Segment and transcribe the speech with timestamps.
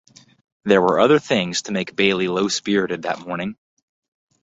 [0.63, 3.55] There were other things to make Bailey low-spirited that morning.